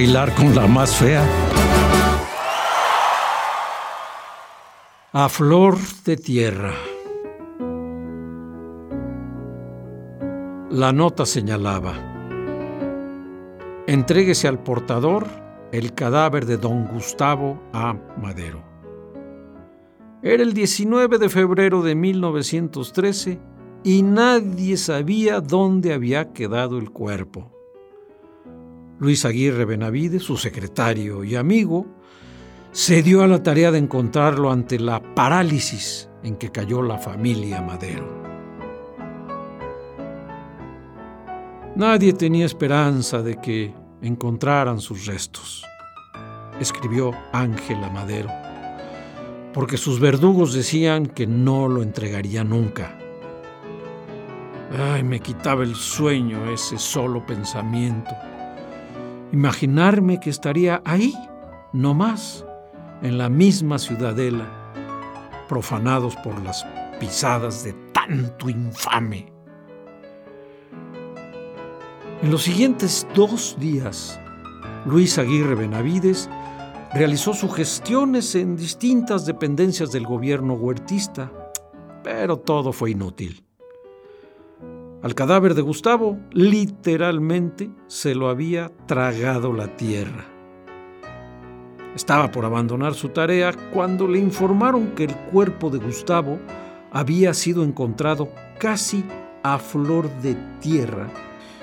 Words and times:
Bailar 0.00 0.34
con 0.34 0.54
la 0.54 0.66
más 0.66 0.96
fea. 0.96 1.22
A 5.12 5.28
flor 5.28 5.76
de 6.06 6.16
tierra. 6.16 6.72
La 10.70 10.90
nota 10.94 11.26
señalaba, 11.26 11.92
entréguese 13.86 14.48
al 14.48 14.62
portador 14.62 15.26
el 15.70 15.92
cadáver 15.92 16.46
de 16.46 16.56
don 16.56 16.86
Gustavo 16.86 17.60
A. 17.74 17.92
Madero. 18.16 18.64
Era 20.22 20.42
el 20.42 20.54
19 20.54 21.18
de 21.18 21.28
febrero 21.28 21.82
de 21.82 21.94
1913 21.94 23.38
y 23.84 24.00
nadie 24.00 24.78
sabía 24.78 25.42
dónde 25.42 25.92
había 25.92 26.32
quedado 26.32 26.78
el 26.78 26.90
cuerpo. 26.90 27.59
Luis 29.00 29.24
Aguirre 29.24 29.64
Benavides, 29.64 30.22
su 30.22 30.36
secretario 30.36 31.24
y 31.24 31.34
amigo, 31.34 31.86
se 32.70 33.02
dio 33.02 33.22
a 33.22 33.26
la 33.26 33.42
tarea 33.42 33.70
de 33.70 33.78
encontrarlo 33.78 34.52
ante 34.52 34.78
la 34.78 35.00
parálisis 35.14 36.10
en 36.22 36.36
que 36.36 36.52
cayó 36.52 36.82
la 36.82 36.98
familia 36.98 37.62
Madero. 37.62 38.20
Nadie 41.76 42.12
tenía 42.12 42.44
esperanza 42.44 43.22
de 43.22 43.40
que 43.40 43.74
encontraran 44.02 44.80
sus 44.80 45.06
restos, 45.06 45.64
escribió 46.60 47.12
Ángela 47.32 47.88
Madero, 47.88 48.28
porque 49.54 49.78
sus 49.78 49.98
verdugos 49.98 50.52
decían 50.52 51.06
que 51.06 51.26
no 51.26 51.68
lo 51.68 51.82
entregaría 51.82 52.44
nunca. 52.44 52.98
Ay, 54.78 55.02
me 55.02 55.20
quitaba 55.20 55.62
el 55.62 55.74
sueño 55.74 56.50
ese 56.52 56.78
solo 56.78 57.24
pensamiento. 57.24 58.10
Imaginarme 59.32 60.18
que 60.18 60.28
estaría 60.28 60.82
ahí, 60.84 61.14
no 61.72 61.94
más, 61.94 62.44
en 63.02 63.16
la 63.16 63.28
misma 63.28 63.78
ciudadela, 63.78 64.46
profanados 65.48 66.16
por 66.16 66.40
las 66.42 66.66
pisadas 66.98 67.62
de 67.62 67.72
tanto 67.92 68.50
infame. 68.50 69.32
En 72.22 72.30
los 72.30 72.42
siguientes 72.42 73.06
dos 73.14 73.56
días, 73.60 74.20
Luis 74.84 75.16
Aguirre 75.16 75.54
Benavides 75.54 76.28
realizó 76.92 77.32
sus 77.32 77.54
gestiones 77.54 78.34
en 78.34 78.56
distintas 78.56 79.26
dependencias 79.26 79.92
del 79.92 80.06
gobierno 80.06 80.54
huertista, 80.54 81.30
pero 82.02 82.38
todo 82.38 82.72
fue 82.72 82.90
inútil. 82.90 83.44
Al 85.02 85.14
cadáver 85.14 85.54
de 85.54 85.62
Gustavo, 85.62 86.18
literalmente, 86.32 87.70
se 87.86 88.14
lo 88.14 88.28
había 88.28 88.70
tragado 88.86 89.54
la 89.54 89.74
tierra. 89.76 90.26
Estaba 91.94 92.30
por 92.30 92.44
abandonar 92.44 92.92
su 92.92 93.08
tarea 93.08 93.52
cuando 93.72 94.06
le 94.06 94.18
informaron 94.18 94.88
que 94.88 95.04
el 95.04 95.16
cuerpo 95.16 95.70
de 95.70 95.78
Gustavo 95.78 96.38
había 96.92 97.32
sido 97.32 97.64
encontrado 97.64 98.28
casi 98.58 99.02
a 99.42 99.58
flor 99.58 100.10
de 100.20 100.34
tierra 100.60 101.08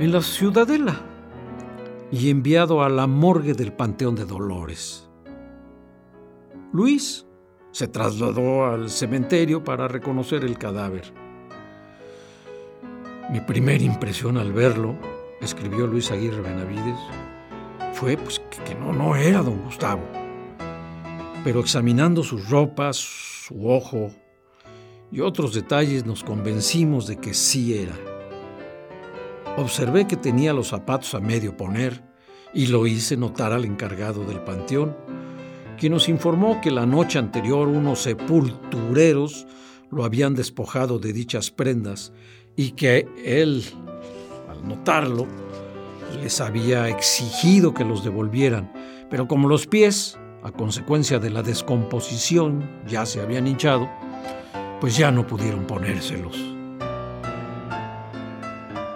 en 0.00 0.10
la 0.10 0.22
ciudadela 0.22 0.98
y 2.10 2.30
enviado 2.30 2.82
a 2.82 2.88
la 2.88 3.06
morgue 3.06 3.52
del 3.52 3.74
Panteón 3.74 4.14
de 4.14 4.24
Dolores. 4.24 5.08
Luis 6.72 7.26
se 7.72 7.88
trasladó 7.88 8.66
al 8.66 8.88
cementerio 8.88 9.62
para 9.62 9.86
reconocer 9.86 10.44
el 10.44 10.56
cadáver. 10.56 11.27
Mi 13.30 13.40
primera 13.42 13.84
impresión 13.84 14.38
al 14.38 14.54
verlo, 14.54 14.96
escribió 15.42 15.86
Luis 15.86 16.10
Aguirre 16.10 16.40
Benavides, 16.40 16.98
fue 17.92 18.16
pues, 18.16 18.40
que 18.64 18.74
no, 18.74 18.94
no 18.94 19.16
era 19.16 19.42
don 19.42 19.64
Gustavo. 19.64 20.00
Pero 21.44 21.60
examinando 21.60 22.22
sus 22.22 22.48
ropas, 22.48 22.96
su 22.96 23.68
ojo 23.68 24.10
y 25.12 25.20
otros 25.20 25.52
detalles 25.52 26.06
nos 26.06 26.24
convencimos 26.24 27.06
de 27.06 27.18
que 27.18 27.34
sí 27.34 27.76
era. 27.76 27.94
Observé 29.58 30.06
que 30.06 30.16
tenía 30.16 30.54
los 30.54 30.68
zapatos 30.68 31.14
a 31.14 31.20
medio 31.20 31.54
poner 31.54 32.02
y 32.54 32.68
lo 32.68 32.86
hice 32.86 33.18
notar 33.18 33.52
al 33.52 33.66
encargado 33.66 34.24
del 34.24 34.40
panteón, 34.40 34.96
quien 35.76 35.92
nos 35.92 36.08
informó 36.08 36.62
que 36.62 36.70
la 36.70 36.86
noche 36.86 37.18
anterior 37.18 37.68
unos 37.68 38.00
sepultureros 38.00 39.46
lo 39.90 40.04
habían 40.04 40.34
despojado 40.34 40.98
de 40.98 41.12
dichas 41.12 41.50
prendas 41.50 42.12
y 42.58 42.72
que 42.72 43.06
él, 43.24 43.64
al 44.50 44.66
notarlo, 44.66 45.28
les 46.20 46.40
había 46.40 46.88
exigido 46.88 47.72
que 47.72 47.84
los 47.84 48.02
devolvieran, 48.02 48.72
pero 49.08 49.28
como 49.28 49.48
los 49.48 49.68
pies, 49.68 50.18
a 50.42 50.50
consecuencia 50.50 51.20
de 51.20 51.30
la 51.30 51.44
descomposición, 51.44 52.68
ya 52.88 53.06
se 53.06 53.20
habían 53.20 53.46
hinchado, 53.46 53.88
pues 54.80 54.96
ya 54.96 55.12
no 55.12 55.24
pudieron 55.24 55.68
ponérselos. 55.68 56.36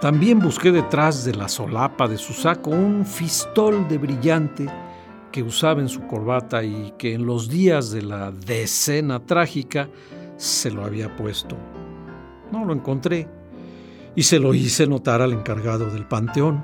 También 0.01 0.39
busqué 0.39 0.73
detrás 0.73 1.23
de 1.23 1.33
la 1.33 1.47
solapa 1.47 2.09
de 2.09 2.17
su 2.17 2.33
saco 2.33 2.69
un 2.69 3.05
fistol 3.05 3.87
de 3.87 3.97
brillante 3.97 4.65
que 5.31 5.41
usaba 5.41 5.79
en 5.79 5.87
su 5.87 6.05
corbata 6.05 6.65
y 6.65 6.93
que 6.97 7.13
en 7.13 7.25
los 7.25 7.47
días 7.47 7.91
de 7.91 8.01
la 8.01 8.29
decena 8.29 9.25
trágica 9.25 9.87
se 10.35 10.69
lo 10.69 10.83
había 10.83 11.15
puesto. 11.15 11.55
No 12.51 12.65
lo 12.65 12.73
encontré 12.73 13.29
y 14.15 14.23
se 14.23 14.39
lo 14.39 14.53
hice 14.53 14.87
notar 14.87 15.21
al 15.21 15.33
encargado 15.33 15.89
del 15.89 16.05
panteón. 16.05 16.63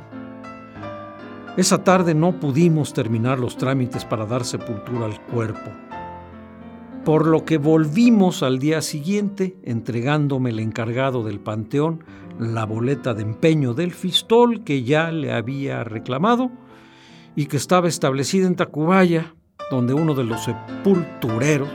Esa 1.57 1.83
tarde 1.83 2.13
no 2.13 2.39
pudimos 2.39 2.93
terminar 2.93 3.39
los 3.39 3.57
trámites 3.57 4.05
para 4.05 4.25
dar 4.25 4.45
sepultura 4.45 5.05
al 5.05 5.19
cuerpo, 5.25 5.71
por 7.03 7.27
lo 7.27 7.43
que 7.43 7.57
volvimos 7.57 8.43
al 8.43 8.59
día 8.59 8.81
siguiente 8.81 9.57
entregándome 9.63 10.51
el 10.51 10.59
encargado 10.59 11.23
del 11.23 11.39
panteón 11.39 12.03
la 12.39 12.65
boleta 12.65 13.13
de 13.13 13.21
empeño 13.21 13.73
del 13.73 13.91
Fistol 13.91 14.63
que 14.63 14.83
ya 14.83 15.11
le 15.11 15.33
había 15.33 15.83
reclamado 15.83 16.49
y 17.35 17.47
que 17.47 17.57
estaba 17.57 17.89
establecida 17.89 18.47
en 18.47 18.55
Tacubaya, 18.55 19.33
donde 19.69 19.93
uno 19.93 20.15
de 20.15 20.23
los 20.23 20.45
sepultureros 20.45 21.69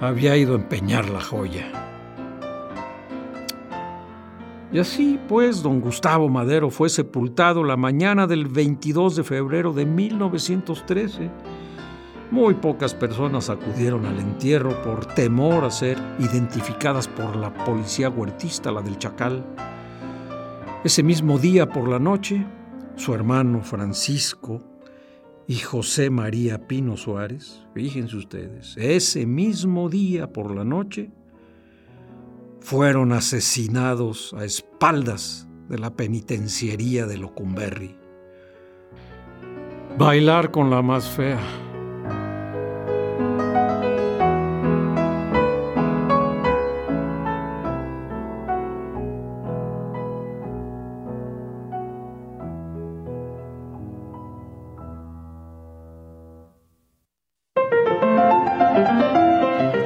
había 0.00 0.36
ido 0.36 0.54
a 0.54 0.56
empeñar 0.56 1.10
la 1.10 1.20
joya. 1.20 1.93
Y 4.74 4.80
así 4.80 5.20
pues, 5.28 5.62
don 5.62 5.80
Gustavo 5.80 6.28
Madero 6.28 6.68
fue 6.68 6.88
sepultado 6.88 7.62
la 7.62 7.76
mañana 7.76 8.26
del 8.26 8.48
22 8.48 9.14
de 9.14 9.22
febrero 9.22 9.72
de 9.72 9.86
1913. 9.86 11.30
Muy 12.32 12.54
pocas 12.54 12.92
personas 12.92 13.50
acudieron 13.50 14.04
al 14.04 14.18
entierro 14.18 14.82
por 14.82 15.06
temor 15.06 15.62
a 15.64 15.70
ser 15.70 15.96
identificadas 16.18 17.06
por 17.06 17.36
la 17.36 17.54
policía 17.54 18.10
huertista, 18.10 18.72
la 18.72 18.82
del 18.82 18.98
Chacal. 18.98 19.44
Ese 20.82 21.04
mismo 21.04 21.38
día 21.38 21.68
por 21.68 21.86
la 21.86 22.00
noche, 22.00 22.44
su 22.96 23.14
hermano 23.14 23.62
Francisco 23.62 24.60
y 25.46 25.54
José 25.54 26.10
María 26.10 26.66
Pino 26.66 26.96
Suárez, 26.96 27.64
fíjense 27.74 28.16
ustedes, 28.16 28.76
ese 28.76 29.24
mismo 29.24 29.88
día 29.88 30.32
por 30.32 30.52
la 30.52 30.64
noche, 30.64 31.12
fueron 32.64 33.12
asesinados 33.12 34.34
a 34.38 34.46
espaldas 34.46 35.46
de 35.68 35.78
la 35.78 35.94
penitenciaría 35.94 37.04
de 37.04 37.18
Locumberri. 37.18 37.94
Bailar 39.98 40.50
con 40.50 40.70
la 40.70 40.80
más 40.80 41.06
fea. 41.10 41.63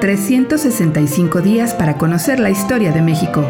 365 0.08 1.42
días 1.42 1.74
para 1.74 1.98
conocer 1.98 2.40
la 2.40 2.48
historia 2.48 2.92
de 2.92 3.02
México. 3.02 3.42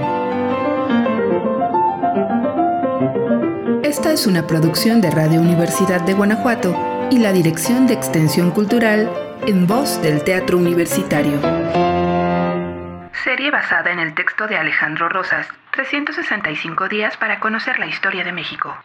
Esta 3.85 4.13
es 4.13 4.27
una 4.27 4.45
producción 4.45 5.01
de 5.01 5.09
Radio 5.13 5.41
Universidad 5.41 6.01
de 6.01 6.15
Guanajuato 6.15 6.77
y 7.13 7.21
la 7.21 7.33
Dirección 7.33 7.87
de 7.87 7.95
Extensión 7.95 8.51
Cultural 8.51 9.09
en 9.47 9.69
voz 9.69 10.03
del 10.03 10.25
Teatro 10.25 10.59
Universitario. 10.59 11.41
Serie 13.23 13.53
basada 13.53 13.93
en 13.93 14.01
el 14.01 14.17
texto 14.17 14.49
de 14.49 14.57
Alejandro 14.57 15.09
Rosas, 15.09 15.47
365 15.71 16.89
días 16.89 17.17
para 17.19 17.39
conocer 17.39 17.79
la 17.79 17.87
historia 17.87 18.25
de 18.25 18.33
México. 18.33 18.77